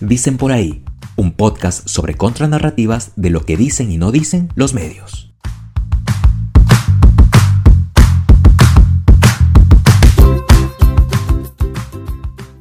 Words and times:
Dicen 0.00 0.36
por 0.36 0.52
ahí, 0.52 0.84
un 1.16 1.32
podcast 1.32 1.88
sobre 1.88 2.14
contranarrativas 2.14 3.10
de 3.16 3.30
lo 3.30 3.44
que 3.44 3.56
dicen 3.56 3.90
y 3.90 3.96
no 3.96 4.12
dicen 4.12 4.48
los 4.54 4.72
medios. 4.72 5.34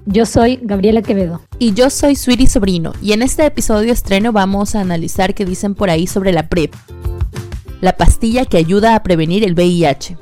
Yo 0.07 0.25
soy 0.25 0.59
Gabriela 0.63 1.03
Quevedo. 1.03 1.41
Y 1.59 1.75
yo 1.75 1.91
soy 1.91 2.15
Sweetie 2.15 2.47
Sobrino. 2.47 2.93
Y 3.03 3.11
en 3.11 3.21
este 3.21 3.45
episodio 3.45 3.93
estreno 3.93 4.31
vamos 4.31 4.73
a 4.73 4.81
analizar 4.81 5.35
qué 5.35 5.45
dicen 5.45 5.75
por 5.75 5.91
ahí 5.91 6.07
sobre 6.07 6.31
la 6.31 6.49
PrEP, 6.49 6.73
la 7.81 7.97
pastilla 7.97 8.45
que 8.45 8.57
ayuda 8.57 8.95
a 8.95 9.03
prevenir 9.03 9.43
el 9.43 9.53
VIH. 9.53 10.17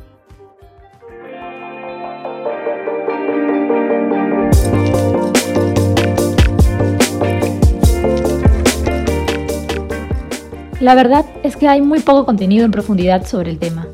La 10.86 10.94
verdad 10.94 11.26
es 11.42 11.58
que 11.58 11.68
hay 11.68 11.82
muy 11.82 12.00
poco 12.02 12.28
contenido 12.28 12.64
en 12.64 12.70
profundidad 12.70 13.26
sobre 13.26 13.50
el 13.50 13.58
tema. 13.58 13.88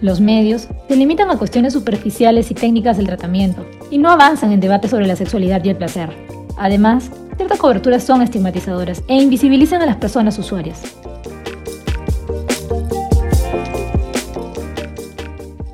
Los 0.00 0.18
medios 0.18 0.66
se 0.88 0.96
limitan 0.96 1.30
a 1.30 1.36
cuestiones 1.36 1.74
superficiales 1.74 2.50
y 2.50 2.54
técnicas 2.54 2.96
del 2.96 3.06
tratamiento 3.06 3.66
y 3.90 3.98
no 3.98 4.10
avanzan 4.10 4.52
en 4.52 4.60
debates 4.60 4.90
sobre 4.90 5.06
la 5.06 5.14
sexualidad 5.14 5.62
y 5.62 5.68
el 5.68 5.76
placer. 5.76 6.08
Además, 6.56 7.10
ciertas 7.36 7.58
coberturas 7.58 8.02
son 8.02 8.22
estigmatizadoras 8.22 9.02
e 9.08 9.16
invisibilizan 9.16 9.82
a 9.82 9.84
las 9.84 9.96
personas 9.96 10.38
usuarias. 10.38 10.80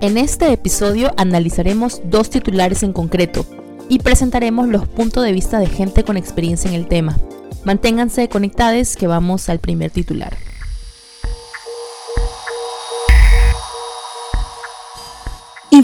En 0.00 0.18
este 0.18 0.52
episodio 0.52 1.12
analizaremos 1.16 2.02
dos 2.06 2.30
titulares 2.30 2.82
en 2.82 2.92
concreto 2.92 3.46
y 3.88 4.00
presentaremos 4.00 4.66
los 4.66 4.88
puntos 4.88 5.22
de 5.22 5.30
vista 5.30 5.60
de 5.60 5.66
gente 5.66 6.02
con 6.02 6.16
experiencia 6.16 6.68
en 6.68 6.74
el 6.74 6.88
tema. 6.88 7.16
Manténganse 7.62 8.28
conectados 8.28 8.96
que 8.96 9.06
vamos 9.06 9.48
al 9.48 9.60
primer 9.60 9.92
titular. 9.92 10.36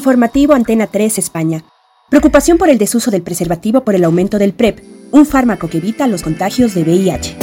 Informativo 0.00 0.54
Antena 0.54 0.86
3 0.86 1.18
España. 1.18 1.62
Preocupación 2.08 2.56
por 2.56 2.70
el 2.70 2.78
desuso 2.78 3.10
del 3.10 3.20
preservativo 3.20 3.84
por 3.84 3.94
el 3.94 4.04
aumento 4.04 4.38
del 4.38 4.54
PrEP, 4.54 4.80
un 5.10 5.26
fármaco 5.26 5.68
que 5.68 5.76
evita 5.76 6.06
los 6.06 6.22
contagios 6.22 6.72
de 6.72 6.84
VIH. 6.84 7.36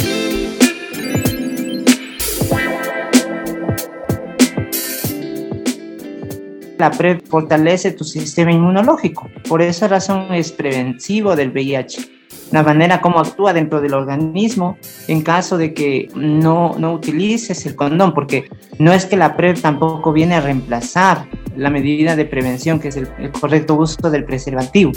La 6.78 6.90
PrEP 6.90 7.28
fortalece 7.28 7.92
tu 7.92 8.02
sistema 8.02 8.50
inmunológico, 8.50 9.30
por 9.48 9.62
esa 9.62 9.86
razón 9.86 10.34
es 10.34 10.50
preventivo 10.50 11.36
del 11.36 11.52
VIH 11.52 12.18
la 12.50 12.62
manera 12.62 13.00
como 13.00 13.20
actúa 13.20 13.52
dentro 13.52 13.80
del 13.80 13.94
organismo 13.94 14.78
en 15.06 15.22
caso 15.22 15.58
de 15.58 15.74
que 15.74 16.08
no, 16.14 16.74
no 16.78 16.94
utilices 16.94 17.66
el 17.66 17.76
condón, 17.76 18.14
porque 18.14 18.48
no 18.78 18.92
es 18.92 19.06
que 19.06 19.16
la 19.16 19.36
PrEP 19.36 19.60
tampoco 19.60 20.12
viene 20.12 20.36
a 20.36 20.40
reemplazar 20.40 21.28
la 21.58 21.70
medida 21.70 22.14
de 22.14 22.24
prevención 22.24 22.78
que 22.78 22.88
es 22.88 22.96
el, 22.96 23.08
correcto 23.32 23.74
uso 23.74 24.10
del 24.10 24.24
preservativo. 24.24 24.92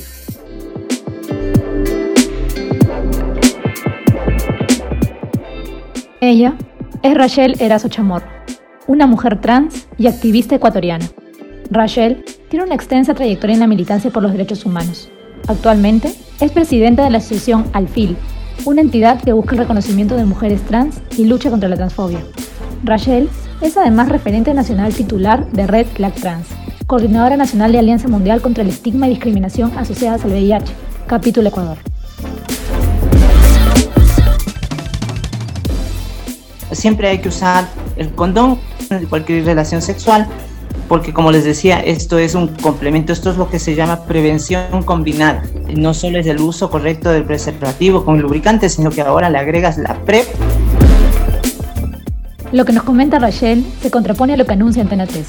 Ella 6.21 6.53
es 7.01 7.15
Rachel 7.15 7.55
Erazo 7.59 7.89
Chamorro, 7.89 8.27
una 8.85 9.07
mujer 9.07 9.41
trans 9.41 9.87
y 9.97 10.05
activista 10.05 10.55
ecuatoriana. 10.55 11.09
Rachel 11.71 12.23
tiene 12.49 12.65
una 12.65 12.75
extensa 12.75 13.15
trayectoria 13.15 13.55
en 13.55 13.61
la 13.61 13.67
militancia 13.67 14.11
por 14.11 14.21
los 14.21 14.31
derechos 14.31 14.63
humanos. 14.63 15.09
Actualmente 15.47 16.13
es 16.39 16.51
presidenta 16.51 17.03
de 17.03 17.09
la 17.09 17.17
asociación 17.17 17.65
Alfil, 17.73 18.15
una 18.65 18.81
entidad 18.81 19.19
que 19.19 19.33
busca 19.33 19.53
el 19.53 19.61
reconocimiento 19.61 20.15
de 20.15 20.25
mujeres 20.25 20.61
trans 20.61 21.01
y 21.17 21.25
lucha 21.25 21.49
contra 21.49 21.69
la 21.69 21.75
transfobia. 21.75 22.19
Rachel 22.83 23.29
es 23.61 23.77
además 23.77 24.09
referente 24.09 24.53
nacional 24.53 24.93
titular 24.93 25.45
de 25.51 25.67
Red 25.67 25.87
Flag 25.87 26.13
Trans, 26.15 26.47
coordinadora 26.87 27.37
nacional 27.37 27.71
de 27.71 27.79
Alianza 27.79 28.07
Mundial 28.07 28.41
contra 28.41 28.63
el 28.63 28.69
Estigma 28.69 29.07
y 29.07 29.11
Discriminación 29.11 29.77
Asociadas 29.77 30.25
al 30.25 30.31
VIH, 30.31 30.73
capítulo 31.07 31.49
Ecuador. 31.49 31.77
Siempre 36.71 37.09
hay 37.09 37.19
que 37.19 37.29
usar 37.29 37.67
el 37.97 38.09
condón 38.13 38.59
en 38.89 39.05
cualquier 39.05 39.45
relación 39.45 39.81
sexual 39.81 40.27
porque 40.87 41.13
como 41.13 41.31
les 41.31 41.45
decía, 41.45 41.79
esto 41.79 42.17
es 42.17 42.35
un 42.35 42.49
complemento, 42.49 43.13
esto 43.13 43.31
es 43.31 43.37
lo 43.37 43.49
que 43.49 43.59
se 43.59 43.75
llama 43.75 44.03
prevención 44.03 44.83
combinada. 44.83 45.43
No 45.73 45.93
solo 45.93 46.19
es 46.19 46.27
el 46.27 46.41
uso 46.41 46.69
correcto 46.69 47.09
del 47.11 47.23
preservativo 47.23 48.03
con 48.03 48.21
lubricante, 48.21 48.67
sino 48.67 48.89
que 48.89 49.01
ahora 49.01 49.29
le 49.29 49.37
agregas 49.37 49.77
la 49.77 49.95
PrEP. 50.03 50.27
Lo 52.51 52.65
que 52.65 52.73
nos 52.73 52.83
comenta 52.83 53.19
Rachel 53.19 53.65
se 53.81 53.91
contrapone 53.91 54.33
a 54.33 54.37
lo 54.37 54.45
que 54.45 54.53
anuncia 54.53 54.81
Antena 54.81 55.07
3. 55.07 55.27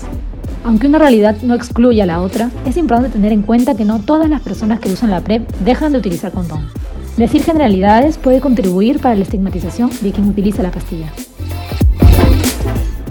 Aunque 0.65 0.87
una 0.87 0.99
realidad 0.99 1.37
no 1.43 1.55
excluye 1.55 2.03
a 2.03 2.07
la 2.07 2.21
otra, 2.21 2.51
es 2.67 2.77
importante 2.77 3.11
tener 3.11 3.33
en 3.33 3.43
cuenta 3.43 3.77
que 3.77 3.85
no 3.85 4.01
todas 4.01 4.29
las 4.29 4.43
personas 4.43 4.81
que 4.81 4.91
usan 4.91 5.11
la 5.11 5.21
PrEP 5.21 5.49
dejan 5.65 5.93
de 5.93 5.99
utilizar 5.99 6.33
condón. 6.33 6.69
Decir 7.17 7.43
generalidades 7.43 8.19
puede 8.19 8.41
contribuir 8.41 9.01
para 9.01 9.15
la 9.15 9.23
estigmatización 9.23 9.91
de 10.01 10.13
quien 10.13 10.29
utiliza 10.29 10.63
la 10.63 10.71
pastilla 10.71 11.13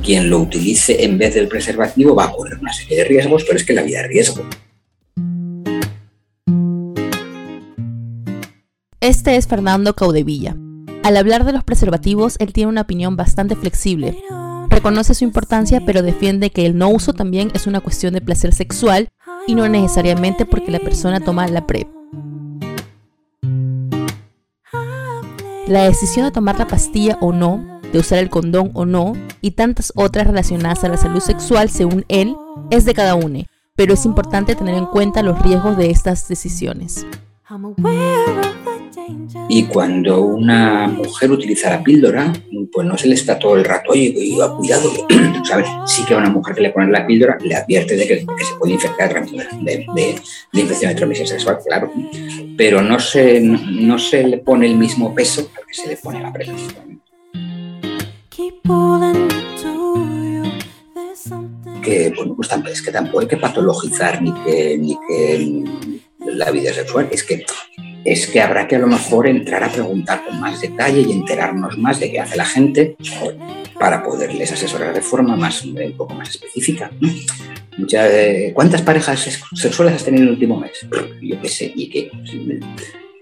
quien 0.01 0.29
lo 0.29 0.39
utilice 0.39 1.05
en 1.05 1.17
vez 1.17 1.35
del 1.35 1.47
preservativo 1.47 2.15
va 2.15 2.25
a 2.25 2.31
correr 2.31 2.57
una 2.59 2.73
serie 2.73 2.97
de 2.97 3.03
riesgos, 3.05 3.43
pero 3.43 3.57
es 3.57 3.63
que 3.63 3.73
la 3.73 3.83
vida 3.83 4.01
es 4.01 4.07
riesgo. 4.07 4.43
Este 8.99 9.35
es 9.35 9.47
Fernando 9.47 9.95
Caudevilla. 9.95 10.55
Al 11.03 11.17
hablar 11.17 11.45
de 11.45 11.51
los 11.51 11.63
preservativos, 11.63 12.35
él 12.39 12.53
tiene 12.53 12.69
una 12.69 12.81
opinión 12.81 13.15
bastante 13.15 13.55
flexible. 13.55 14.17
Reconoce 14.69 15.13
su 15.13 15.23
importancia, 15.23 15.81
pero 15.85 16.01
defiende 16.01 16.51
que 16.51 16.65
el 16.65 16.77
no 16.77 16.89
uso 16.89 17.13
también 17.13 17.51
es 17.53 17.67
una 17.67 17.81
cuestión 17.81 18.13
de 18.13 18.21
placer 18.21 18.53
sexual 18.53 19.09
y 19.47 19.55
no 19.55 19.67
necesariamente 19.67 20.45
porque 20.45 20.71
la 20.71 20.79
persona 20.79 21.19
toma 21.19 21.47
la 21.47 21.65
PrEP. 21.67 21.87
La 25.67 25.83
decisión 25.83 26.25
de 26.25 26.31
tomar 26.31 26.57
la 26.59 26.67
pastilla 26.67 27.17
o 27.21 27.31
no 27.31 27.71
de 27.91 27.99
usar 27.99 28.19
el 28.19 28.29
condón 28.29 28.71
o 28.73 28.85
no, 28.85 29.13
y 29.41 29.51
tantas 29.51 29.91
otras 29.95 30.27
relacionadas 30.27 30.83
a 30.83 30.89
la 30.89 30.97
salud 30.97 31.19
sexual, 31.19 31.69
según 31.69 32.05
él, 32.07 32.35
es 32.69 32.85
de 32.85 32.93
cada 32.93 33.15
uno, 33.15 33.43
pero 33.75 33.93
es 33.93 34.05
importante 34.05 34.55
tener 34.55 34.75
en 34.75 34.85
cuenta 34.85 35.23
los 35.23 35.41
riesgos 35.41 35.77
de 35.77 35.89
estas 35.89 36.27
decisiones. 36.27 37.05
Y 39.49 39.63
cuando 39.65 40.21
una 40.21 40.87
mujer 40.87 41.31
utiliza 41.31 41.69
la 41.69 41.83
píldora, 41.83 42.31
pues 42.71 42.87
no 42.87 42.97
se 42.97 43.07
le 43.07 43.15
está 43.15 43.37
todo 43.37 43.55
el 43.55 43.65
rato, 43.65 43.91
oye, 43.91 44.13
cuidado, 44.57 44.91
¿sabes? 45.43 45.67
Sí 45.85 46.03
que 46.05 46.13
a 46.13 46.17
una 46.17 46.29
mujer 46.29 46.55
que 46.55 46.61
le 46.61 46.69
pone 46.71 46.91
la 46.91 47.05
píldora 47.05 47.37
le 47.41 47.55
advierte 47.55 47.95
de 47.95 48.07
que, 48.07 48.19
se 48.19 48.55
puede 48.57 48.73
infectar 48.73 49.13
de, 49.25 49.47
de, 49.61 49.85
de, 50.53 50.61
infección 50.61 50.89
de 50.89 50.95
transmisión 50.95 51.27
sexual, 51.27 51.59
claro. 51.65 51.91
Pero 52.57 52.81
no 52.81 52.99
se, 52.99 53.39
no, 53.41 53.99
se 53.99 54.23
le 54.23 54.37
pone 54.37 54.67
el 54.67 54.75
mismo 54.75 55.13
peso 55.13 55.49
que 55.67 55.73
se 55.73 55.87
le 55.89 55.97
pone 55.97 56.21
la 56.21 56.31
prevención. 56.31 57.01
Que, 61.81 62.13
bueno, 62.15 62.35
pues 62.35 62.49
es 62.71 62.81
que 62.81 62.91
tampoco 62.91 63.21
hay 63.21 63.27
que 63.27 63.37
patologizar 63.37 64.21
ni 64.21 64.33
que, 64.43 64.77
ni 64.77 64.97
que 65.07 65.63
la 66.19 66.51
vida 66.51 66.73
sexual, 66.73 67.09
es 67.11 67.23
que, 67.23 67.43
es 68.03 68.27
que 68.27 68.41
habrá 68.41 68.67
que 68.67 68.75
a 68.75 68.79
lo 68.79 68.87
mejor 68.87 69.27
entrar 69.27 69.63
a 69.63 69.69
preguntar 69.69 70.23
con 70.25 70.39
más 70.39 70.61
detalle 70.61 71.01
y 71.01 71.11
enterarnos 71.11 71.77
más 71.77 71.99
de 71.99 72.11
qué 72.11 72.19
hace 72.19 72.37
la 72.37 72.45
gente 72.45 72.95
para 73.79 74.03
poderles 74.03 74.51
asesorar 74.51 74.93
de 74.93 75.01
forma 75.01 75.35
más, 75.35 75.63
un 75.63 75.93
poco 75.97 76.13
más 76.13 76.29
específica. 76.29 76.91
Eh, 77.93 78.51
¿Cuántas 78.53 78.81
parejas 78.81 79.39
sexuales 79.53 79.95
has 79.95 80.03
tenido 80.03 80.23
en 80.23 80.27
el 80.29 80.33
último 80.33 80.59
mes? 80.59 80.85
Yo 81.21 81.41
qué 81.41 81.49
sé, 81.49 81.71
y 81.75 81.89
que 81.89 82.11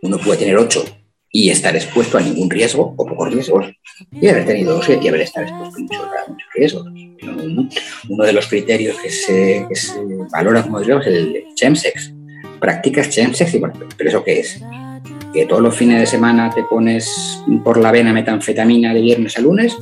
uno 0.01 0.17
puede 0.17 0.39
tener 0.39 0.57
ocho 0.57 0.83
y 1.31 1.49
estar 1.49 1.75
expuesto 1.75 2.17
a 2.17 2.21
ningún 2.21 2.49
riesgo 2.49 2.93
o 2.97 3.05
pocos 3.05 3.31
riesgos 3.31 3.67
y 4.11 4.27
haber 4.27 4.45
tenido 4.45 4.73
dos 4.73 4.89
y 4.89 5.07
haber 5.07 5.21
estado 5.21 5.45
expuesto 5.47 5.95
a 5.95 6.29
muchos, 6.29 6.47
riesgos. 6.55 6.87
Uno 8.09 8.23
de 8.23 8.33
los 8.33 8.47
criterios 8.47 8.97
que 8.97 9.09
se, 9.09 9.67
valora 10.31 10.63
como 10.63 10.79
riesgo 10.79 11.01
es 11.01 11.07
el 11.07 11.43
chemsex. 11.55 12.13
Practicas 12.59 13.09
chemsex 13.09 13.53
y 13.53 13.59
bueno, 13.59 13.75
pero 13.97 14.09
¿eso 14.09 14.23
qué 14.23 14.39
es? 14.39 14.61
Que 15.33 15.45
todos 15.45 15.61
los 15.61 15.75
fines 15.75 15.99
de 15.99 16.05
semana 16.05 16.49
te 16.49 16.63
pones 16.63 17.41
por 17.63 17.77
la 17.77 17.91
vena 17.91 18.13
metanfetamina 18.13 18.93
de 18.93 19.01
viernes 19.01 19.37
a 19.37 19.41
lunes 19.41 19.75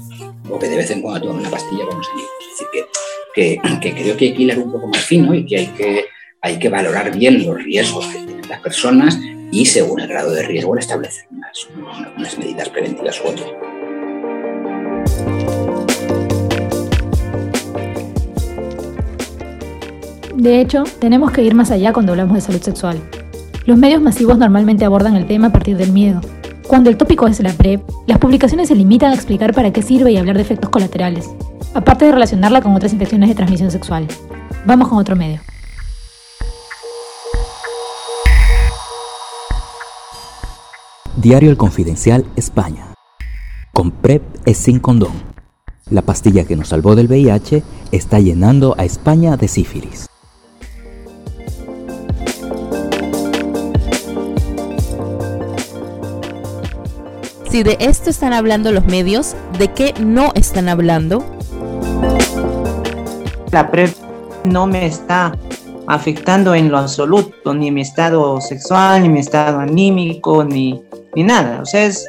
o 0.50 0.60
que 0.60 0.68
de 0.68 0.78
vez 0.78 0.92
en 0.92 1.02
cuando 1.02 1.28
tomas 1.28 1.42
una 1.42 1.50
pastilla 1.50 1.86
con 1.86 1.98
los 1.98 2.10
amigos. 2.10 2.32
Es 2.42 2.60
decir, 2.60 2.68
que, 3.34 3.60
que, 3.82 4.02
creo 4.02 4.18
que 4.18 4.26
hay 4.26 4.34
que 4.34 4.42
hilar 4.44 4.60
un 4.60 4.72
poco 4.72 4.88
más 4.88 5.04
fino 5.04 5.34
y 5.34 5.46
que 5.46 5.58
hay 5.58 5.68
que, 5.68 6.06
hay 6.42 6.60
que 6.60 6.70
valorar 6.70 7.16
bien 7.16 7.46
los 7.46 7.64
riesgos 7.64 8.06
que 8.08 8.20
tienen 8.20 8.50
las 8.50 8.62
personas 8.62 9.20
y 9.52 9.66
según 9.66 10.00
el 10.02 10.08
grado 10.08 10.32
de 10.32 10.44
riesgo 10.44 10.78
establecer 10.78 11.26
unas, 11.32 11.68
unas 12.18 12.38
medidas 12.38 12.70
preventivas 12.70 13.22
u 13.22 13.28
otras. 13.30 13.48
De 20.48 20.62
hecho, 20.62 20.86
tenemos 21.00 21.32
que 21.32 21.44
ir 21.44 21.54
más 21.56 21.72
allá 21.72 21.92
cuando 21.92 22.14
hablamos 22.14 22.36
de 22.36 22.40
salud 22.40 22.62
sexual. 22.62 23.02
Los 23.66 23.78
medios 23.78 24.02
masivos 24.02 24.38
normalmente 24.38 24.86
abordan 24.86 25.18
el 25.18 25.28
tema 25.28 25.48
a 25.48 25.52
partir 25.52 25.76
del 25.76 25.92
miedo. 25.92 26.22
Cuando 26.70 26.90
el 26.90 26.96
tópico 26.96 27.28
es 27.28 27.42
la 27.42 27.52
PrEP, 27.52 27.82
las 28.06 28.18
publicaciones 28.18 28.70
se 28.70 28.76
limitan 28.76 29.12
a 29.12 29.16
explicar 29.16 29.54
para 29.54 29.74
qué 29.74 29.82
sirve 29.82 30.14
y 30.14 30.18
hablar 30.18 30.38
de 30.38 30.44
efectos 30.44 30.70
colaterales, 30.70 31.30
aparte 31.74 32.06
de 32.06 32.14
relacionarla 32.14 32.62
con 32.62 32.74
otras 32.74 32.94
infecciones 32.94 33.28
de 33.28 33.36
transmisión 33.36 33.72
sexual. 33.72 34.08
Vamos 34.66 34.88
con 34.88 35.00
otro 35.00 35.18
medio. 35.18 35.42
Diario 41.18 41.50
El 41.50 41.58
Confidencial, 41.58 42.24
España. 42.38 42.94
Con 43.74 43.92
PrEP 43.92 44.24
es 44.46 44.56
sin 44.56 44.80
condón. 44.80 45.12
La 45.90 46.04
pastilla 46.04 46.46
que 46.46 46.56
nos 46.56 46.70
salvó 46.70 46.96
del 46.96 47.08
VIH 47.08 47.64
está 47.92 48.22
llenando 48.22 48.76
a 48.78 48.86
España 48.86 49.36
de 49.36 49.50
sífilis. 49.50 50.07
Si 57.58 57.64
de 57.64 57.76
esto 57.80 58.12
están 58.12 58.34
hablando 58.34 58.72
los 58.72 58.86
medios, 58.86 59.36
¿de 59.58 59.70
qué 59.70 59.92
no 60.00 60.32
están 60.36 60.70
hablando? 60.70 61.26
La 63.50 63.72
PrEP 63.72 63.96
no 64.46 64.68
me 64.68 64.86
está 64.86 65.36
afectando 65.88 66.54
en 66.54 66.70
lo 66.70 66.78
absoluto, 66.78 67.56
ni 67.56 67.72
mi 67.72 67.82
estado 67.82 68.40
sexual, 68.42 69.02
ni 69.02 69.10
mi 69.10 69.22
estado 69.22 69.58
anímico, 69.58 70.44
ni, 70.44 70.84
ni 71.16 71.24
nada. 71.24 71.60
O 71.64 71.66
sea, 71.66 71.86
es, 71.86 72.06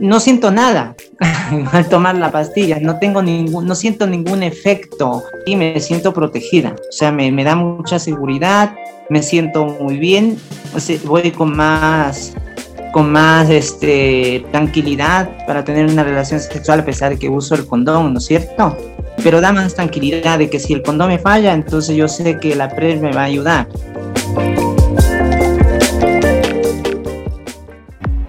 no 0.00 0.18
siento 0.18 0.50
nada 0.50 0.96
al 1.70 1.88
tomar 1.88 2.16
la 2.16 2.32
pastilla, 2.32 2.80
no 2.80 2.98
tengo 2.98 3.22
ningún, 3.22 3.68
no 3.68 3.76
siento 3.76 4.08
ningún 4.08 4.42
efecto 4.42 5.22
y 5.46 5.54
me 5.54 5.78
siento 5.78 6.12
protegida. 6.12 6.74
O 6.88 6.92
sea, 6.92 7.12
me, 7.12 7.30
me 7.30 7.44
da 7.44 7.54
mucha 7.54 8.00
seguridad, 8.00 8.74
me 9.08 9.22
siento 9.22 9.66
muy 9.66 9.98
bien, 9.98 10.36
o 10.74 10.80
sea, 10.80 10.98
voy 11.04 11.30
con 11.30 11.56
más 11.56 12.34
con 12.94 13.10
más 13.10 13.50
este, 13.50 14.46
tranquilidad 14.52 15.44
para 15.48 15.64
tener 15.64 15.84
una 15.86 16.04
relación 16.04 16.38
sexual 16.38 16.78
a 16.78 16.84
pesar 16.84 17.10
de 17.10 17.18
que 17.18 17.28
uso 17.28 17.56
el 17.56 17.66
condón, 17.66 18.12
¿no 18.12 18.20
es 18.20 18.26
cierto? 18.26 18.78
Pero 19.20 19.40
da 19.40 19.50
más 19.50 19.74
tranquilidad 19.74 20.38
de 20.38 20.48
que 20.48 20.60
si 20.60 20.74
el 20.74 20.82
condón 20.82 21.08
me 21.08 21.18
falla, 21.18 21.54
entonces 21.54 21.96
yo 21.96 22.06
sé 22.06 22.38
que 22.38 22.54
la 22.54 22.68
PrEP 22.68 23.00
me 23.00 23.12
va 23.12 23.22
a 23.22 23.24
ayudar. 23.24 23.66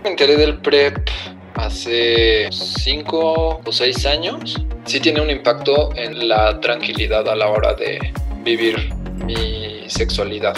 Me 0.04 0.10
enteré 0.10 0.36
del 0.36 0.58
PrEP 0.58 0.98
hace 1.54 2.50
5 2.52 3.62
o 3.64 3.72
6 3.72 4.06
años. 4.08 4.66
Sí 4.86 5.00
tiene 5.00 5.22
un 5.22 5.30
impacto 5.30 5.96
en 5.96 6.28
la 6.28 6.60
tranquilidad 6.60 7.30
a 7.30 7.36
la 7.36 7.50
hora 7.50 7.76
de 7.76 8.00
vivir 8.44 8.92
mi 9.28 9.84
sexualidad. 9.86 10.56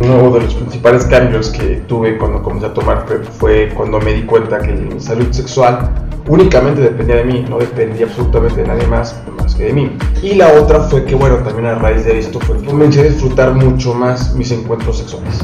Uno 0.00 0.30
de 0.30 0.40
los 0.40 0.54
principales 0.76 1.04
cambios 1.06 1.48
que 1.48 1.82
tuve 1.88 2.18
cuando 2.18 2.42
comencé 2.42 2.66
a 2.66 2.74
tomar 2.74 3.06
PrEP 3.06 3.24
fue 3.24 3.70
cuando 3.74 3.98
me 3.98 4.12
di 4.12 4.22
cuenta 4.22 4.58
que 4.58 4.72
mi 4.72 5.00
salud 5.00 5.32
sexual 5.32 5.88
únicamente 6.28 6.82
dependía 6.82 7.16
de 7.16 7.24
mí, 7.24 7.46
no 7.48 7.58
dependía 7.58 8.04
absolutamente 8.04 8.60
de 8.60 8.68
nadie 8.68 8.86
más 8.86 9.16
más 9.38 9.54
que 9.54 9.64
de 9.64 9.72
mí. 9.72 9.96
Y 10.22 10.34
la 10.34 10.52
otra 10.52 10.80
fue 10.80 11.04
que, 11.06 11.14
bueno, 11.14 11.36
también 11.38 11.66
a 11.66 11.76
raíz 11.76 12.04
de 12.04 12.18
esto 12.18 12.40
fue 12.40 12.58
que 12.58 12.66
comencé 12.66 13.00
a 13.00 13.04
disfrutar 13.04 13.54
mucho 13.54 13.94
más 13.94 14.34
mis 14.34 14.50
encuentros 14.50 14.98
sexuales. 14.98 15.42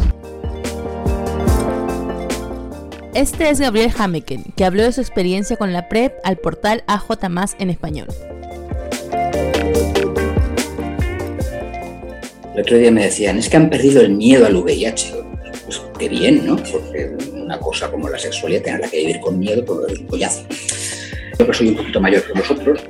Este 3.14 3.48
es 3.48 3.58
Gabriel 3.58 3.92
Hameken, 3.96 4.44
que 4.54 4.64
habló 4.66 4.82
de 4.82 4.92
su 4.92 5.00
experiencia 5.00 5.56
con 5.56 5.72
la 5.72 5.88
PrEP 5.88 6.12
al 6.24 6.36
portal 6.36 6.84
AJ 6.86 7.54
en 7.58 7.70
español. 7.70 8.08
El 12.54 12.60
otro 12.60 12.76
día 12.76 12.90
me 12.90 13.04
decían, 13.04 13.38
es 13.38 13.48
que 13.48 13.56
han 13.56 13.70
perdido 13.70 14.02
el 14.02 14.10
miedo 14.10 14.44
al 14.44 14.56
VIH. 14.56 15.14
Pues 15.64 15.80
qué 15.98 16.08
bien, 16.08 16.46
¿no? 16.46 16.56
Porque 16.56 17.16
una 17.32 17.58
cosa 17.58 17.90
como 17.90 18.10
la 18.10 18.18
sexualidad, 18.18 18.62
tenerla 18.62 18.90
que 18.90 18.98
vivir 18.98 19.20
con 19.20 19.38
miedo, 19.38 19.64
pues 19.64 19.92
es 19.92 19.98
un 20.00 20.06
collazo. 20.06 20.46
Yo 21.38 21.46
que 21.46 21.54
soy 21.54 21.68
un 21.68 21.76
poquito 21.76 22.00
mayor 22.00 22.22
que 22.22 22.32
vosotros, 22.34 22.80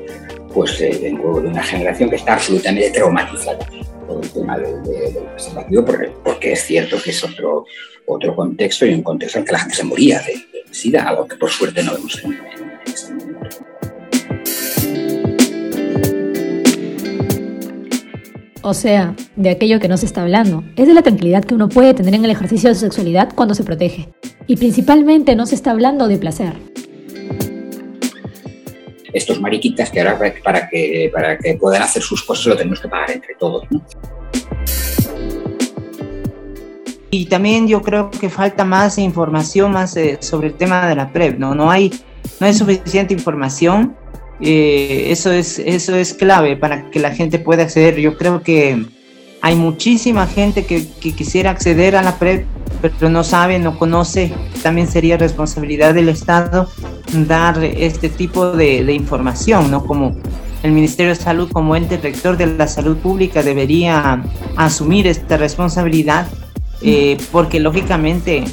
pues 0.53 0.81
eh, 0.81 0.99
vengo 1.01 1.41
de 1.41 1.49
una 1.49 1.63
generación 1.63 2.11
que 2.11 2.17
está 2.17 2.35
absolutamente 2.35 2.91
traumatizada 2.91 3.59
por 4.07 4.25
el 4.25 4.31
tema 4.31 4.59
del, 4.59 4.83
del 4.83 5.25
preservativo, 5.33 5.85
porque, 5.85 6.53
es 6.53 6.65
cierto 6.65 7.01
que 7.01 7.11
es 7.11 7.23
otro, 7.23 7.65
otro 8.07 8.35
contexto 8.35 8.85
y 8.85 8.95
un 8.95 9.03
contexto 9.03 9.39
en 9.39 9.45
que 9.45 9.53
la 9.53 9.61
gente 9.61 9.77
se 9.77 9.85
moría 9.85 10.21
de, 10.23 10.33
de 10.33 10.75
SIDA, 10.75 11.05
algo 11.05 11.29
que 11.29 11.37
por 11.37 11.51
suerte 11.51 11.85
no 11.85 11.93
vemos 11.93 12.21
en, 12.25 12.33
en 12.33 12.93
este 12.93 13.13
momento. 13.13 13.42
O 18.65 18.75
sea, 18.75 19.17
de 19.35 19.51
aquello 19.51 19.81
que 19.81 19.89
no 19.89 19.97
se 19.97 20.07
está 20.07 20.23
hablando. 20.23 20.63
Es 20.77 20.87
de 20.87 20.95
la 20.95 21.03
tranquilidad 21.03 21.45
que 21.45 21.55
uno 21.55 21.69
puede 21.69 21.95
tener 21.95 22.15
en 22.15 22.25
el 22.25 22.31
ejercicio 22.31 22.69
de 22.69 22.77
su 22.77 22.83
sexualidad 22.83 23.33
cuando 23.35 23.57
se 23.57 23.65
protege. 23.65 24.09
Y 24.47 24.57
principalmente 24.57 25.35
no 25.35 25.47
se 25.47 25.57
está 25.57 25.73
hablando 25.73 26.07
de 26.07 26.17
placer. 26.17 26.53
Estos 29.13 29.41
mariquitas 29.41 29.91
que 29.91 30.01
ahora 30.01 30.17
para 30.45 30.69
que, 30.69 31.11
para 31.13 31.37
que 31.39 31.57
puedan 31.57 31.83
hacer 31.83 32.03
sus 32.03 32.23
cosas 32.23 32.47
lo 32.47 32.57
tenemos 32.57 32.81
que 32.81 32.89
pagar 32.89 33.11
entre 33.11 33.35
todos. 33.35 33.65
¿no? 33.71 33.85
Y 37.11 37.27
también 37.27 37.67
yo 37.67 37.83
creo 37.83 38.11
que 38.11 38.31
falta 38.31 38.65
más 38.65 38.97
información 38.97 39.73
más 39.73 39.97
eh, 39.97 40.19
sobre 40.21 40.47
el 40.49 40.55
tema 40.55 40.89
de 40.89 40.95
la 40.95 41.13
PrEP, 41.13 41.39
¿no? 41.39 41.55
No 41.55 41.71
hay, 41.71 41.93
no 42.41 42.47
hay 42.47 42.55
suficiente 42.55 43.13
información 43.13 43.97
eh, 44.43 45.07
eso, 45.11 45.33
es, 45.33 45.59
eso 45.59 45.95
es 45.95 46.15
clave 46.15 46.57
para 46.57 46.91
que 46.91 46.99
la 47.01 47.15
gente 47.15 47.39
pueda 47.39 47.63
acceder. 47.63 47.99
Yo 48.01 48.17
creo 48.17 48.43
que 48.43 48.85
hay 49.41 49.57
muchísima 49.57 50.27
gente 50.27 50.67
que, 50.67 50.87
quisiera 50.99 51.51
acceder 51.51 51.97
a 51.97 52.03
la 52.03 52.19
PrEP, 52.19 52.47
pero 52.81 53.09
no 53.09 53.25
sabe, 53.25 53.59
no 53.59 53.79
conoce. 53.79 54.33
También 54.63 54.89
sería 54.89 55.17
responsabilidad 55.17 55.95
del 55.95 56.09
Estado 56.09 56.69
dar 57.27 57.63
este 57.63 58.09
tipo 58.09 58.53
de, 58.53 58.85
de 58.85 58.93
información, 58.93 59.71
¿no? 59.71 59.85
Como 59.85 60.17
el 60.63 60.73
Ministerio 60.73 61.11
de 61.11 61.21
Salud 61.21 61.51
como 61.51 61.75
ente 61.75 61.97
rector 61.97 62.37
de 62.37 62.47
la 62.47 62.69
salud 62.69 62.97
pública 62.97 63.43
debería 63.43 64.23
asumir 64.57 65.07
esta 65.07 65.37
responsabilidad 65.37 66.29
eh, 66.83 67.17
porque 67.31 67.61
lógicamente 67.61 68.45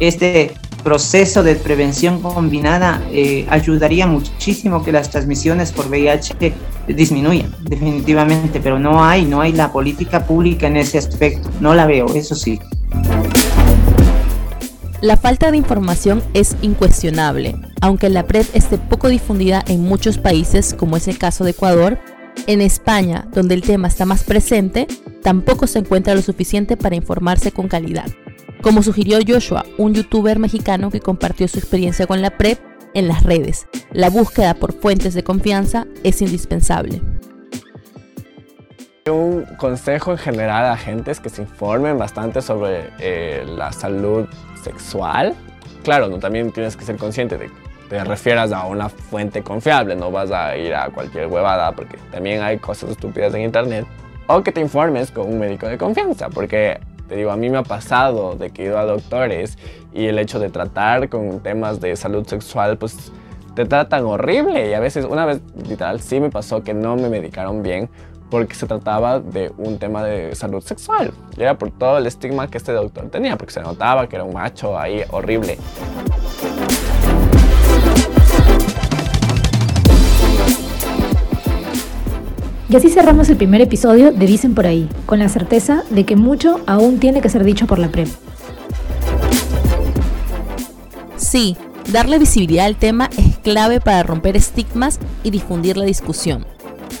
este 0.00 0.52
proceso 0.82 1.42
de 1.42 1.56
prevención 1.56 2.20
combinada 2.20 3.02
eh, 3.10 3.46
ayudaría 3.48 4.06
muchísimo 4.06 4.84
que 4.84 4.92
las 4.92 5.10
transmisiones 5.10 5.72
por 5.72 5.88
VIH 5.88 6.54
disminuyan, 6.88 7.54
definitivamente, 7.62 8.60
pero 8.60 8.78
no 8.78 9.04
hay, 9.04 9.24
no 9.24 9.40
hay 9.40 9.52
la 9.52 9.72
política 9.72 10.26
pública 10.26 10.66
en 10.66 10.76
ese 10.76 10.98
aspecto, 10.98 11.50
no 11.60 11.74
la 11.74 11.86
veo, 11.86 12.06
eso 12.14 12.34
sí. 12.34 12.58
La 15.00 15.16
falta 15.16 15.50
de 15.50 15.56
información 15.56 16.22
es 16.32 16.56
incuestionable. 16.62 17.56
Aunque 17.80 18.08
la 18.08 18.24
PrEP 18.24 18.46
esté 18.54 18.78
poco 18.78 19.08
difundida 19.08 19.64
en 19.66 19.82
muchos 19.82 20.18
países, 20.18 20.74
como 20.74 20.96
es 20.96 21.08
el 21.08 21.18
caso 21.18 21.42
de 21.42 21.50
Ecuador, 21.50 21.98
en 22.46 22.60
España, 22.60 23.26
donde 23.32 23.54
el 23.54 23.62
tema 23.62 23.88
está 23.88 24.06
más 24.06 24.22
presente, 24.22 24.86
tampoco 25.22 25.66
se 25.66 25.80
encuentra 25.80 26.14
lo 26.14 26.22
suficiente 26.22 26.76
para 26.76 26.94
informarse 26.94 27.50
con 27.50 27.66
calidad. 27.66 28.06
Como 28.62 28.84
sugirió 28.84 29.18
Joshua, 29.26 29.64
un 29.76 29.92
youtuber 29.92 30.38
mexicano 30.38 30.92
que 30.92 31.00
compartió 31.00 31.48
su 31.48 31.58
experiencia 31.58 32.06
con 32.06 32.22
la 32.22 32.30
PrEP 32.30 32.60
en 32.94 33.08
las 33.08 33.24
redes, 33.24 33.66
la 33.90 34.08
búsqueda 34.08 34.54
por 34.54 34.72
fuentes 34.72 35.14
de 35.14 35.24
confianza 35.24 35.88
es 36.04 36.22
indispensable. 36.22 37.02
Un 39.10 39.46
consejo 39.58 40.12
en 40.12 40.18
general 40.18 40.64
a 40.64 40.74
agentes 40.74 41.18
que 41.18 41.28
se 41.28 41.42
informen 41.42 41.98
bastante 41.98 42.40
sobre 42.40 42.90
eh, 43.00 43.44
la 43.48 43.72
salud 43.72 44.28
sexual. 44.62 45.34
Claro, 45.82 46.08
no, 46.08 46.20
también 46.20 46.52
tienes 46.52 46.76
que 46.76 46.84
ser 46.84 46.96
consciente 46.96 47.38
de 47.38 47.46
que 47.46 47.52
te 47.88 48.04
refieras 48.04 48.52
a 48.52 48.66
una 48.66 48.88
fuente 48.88 49.42
confiable, 49.42 49.96
no 49.96 50.12
vas 50.12 50.30
a 50.30 50.56
ir 50.56 50.72
a 50.72 50.88
cualquier 50.90 51.26
huevada 51.26 51.72
porque 51.72 51.98
también 52.12 52.40
hay 52.42 52.58
cosas 52.58 52.90
estúpidas 52.90 53.34
en 53.34 53.40
internet. 53.40 53.86
O 54.28 54.40
que 54.40 54.52
te 54.52 54.60
informes 54.60 55.10
con 55.10 55.28
un 55.28 55.40
médico 55.40 55.66
de 55.66 55.76
confianza, 55.76 56.30
porque 56.30 56.78
te 57.12 57.18
digo, 57.18 57.30
a 57.30 57.36
mí 57.36 57.50
me 57.50 57.58
ha 57.58 57.62
pasado 57.62 58.36
de 58.36 58.52
que 58.52 58.62
he 58.62 58.66
ido 58.68 58.78
a 58.78 58.86
doctores 58.86 59.58
y 59.92 60.06
el 60.06 60.18
hecho 60.18 60.38
de 60.38 60.48
tratar 60.48 61.10
con 61.10 61.40
temas 61.40 61.78
de 61.78 61.94
salud 61.94 62.26
sexual, 62.26 62.78
pues 62.78 63.12
te 63.54 63.66
tratan 63.66 64.06
horrible. 64.06 64.70
Y 64.70 64.72
a 64.72 64.80
veces, 64.80 65.04
una 65.04 65.26
vez 65.26 65.42
literal, 65.68 66.00
sí 66.00 66.20
me 66.20 66.30
pasó 66.30 66.62
que 66.62 66.72
no 66.72 66.96
me 66.96 67.10
medicaron 67.10 67.62
bien 67.62 67.90
porque 68.30 68.54
se 68.54 68.66
trataba 68.66 69.20
de 69.20 69.52
un 69.58 69.78
tema 69.78 70.02
de 70.02 70.34
salud 70.34 70.62
sexual. 70.62 71.12
Y 71.36 71.42
era 71.42 71.58
por 71.58 71.70
todo 71.70 71.98
el 71.98 72.06
estigma 72.06 72.48
que 72.48 72.56
este 72.56 72.72
doctor 72.72 73.10
tenía, 73.10 73.36
porque 73.36 73.52
se 73.52 73.60
notaba 73.60 74.08
que 74.08 74.16
era 74.16 74.24
un 74.24 74.32
macho 74.32 74.78
ahí 74.78 75.04
horrible. 75.10 75.58
Y 82.72 82.76
así 82.76 82.88
cerramos 82.88 83.28
el 83.28 83.36
primer 83.36 83.60
episodio 83.60 84.12
de 84.12 84.24
Dicen 84.24 84.54
por 84.54 84.66
ahí, 84.66 84.88
con 85.04 85.18
la 85.18 85.28
certeza 85.28 85.82
de 85.90 86.06
que 86.06 86.16
mucho 86.16 86.60
aún 86.66 87.00
tiene 87.00 87.20
que 87.20 87.28
ser 87.28 87.44
dicho 87.44 87.66
por 87.66 87.78
la 87.78 87.90
PrEP. 87.90 88.08
Sí, 91.18 91.54
darle 91.92 92.18
visibilidad 92.18 92.64
al 92.64 92.76
tema 92.76 93.10
es 93.18 93.36
clave 93.36 93.82
para 93.82 94.02
romper 94.02 94.36
estigmas 94.36 95.00
y 95.22 95.28
difundir 95.28 95.76
la 95.76 95.84
discusión. 95.84 96.46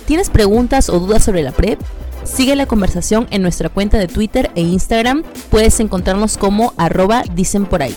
¿Tienes 0.04 0.28
preguntas 0.28 0.90
o 0.90 1.00
dudas 1.00 1.24
sobre 1.24 1.42
la 1.42 1.52
PrEP? 1.52 1.80
Sigue 2.24 2.54
la 2.54 2.66
conversación 2.66 3.26
en 3.30 3.40
nuestra 3.40 3.70
cuenta 3.70 3.96
de 3.96 4.08
Twitter 4.08 4.50
e 4.54 4.60
Instagram. 4.60 5.22
Puedes 5.48 5.80
encontrarnos 5.80 6.36
como 6.36 6.74
arroba 6.76 7.22
dicen 7.34 7.64
por 7.64 7.82
ahí. 7.82 7.96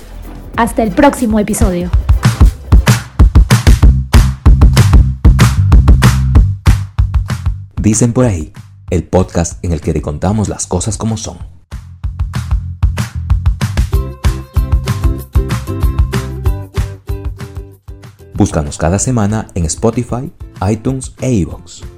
Hasta 0.56 0.82
el 0.82 0.92
próximo 0.92 1.42
episodio. 1.42 1.92
Dicen 7.86 8.14
por 8.14 8.26
ahí, 8.26 8.52
el 8.90 9.04
podcast 9.04 9.64
en 9.64 9.72
el 9.72 9.80
que 9.80 9.94
te 9.94 10.02
contamos 10.02 10.50
las 10.50 10.66
cosas 10.66 10.98
como 10.98 11.18
son. 11.18 11.38
Búscanos 18.34 18.80
cada 18.80 18.98
semana 18.98 19.50
en 19.54 19.66
Spotify, 19.66 20.34
iTunes 20.68 21.14
e 21.22 21.32
iVoox. 21.32 21.95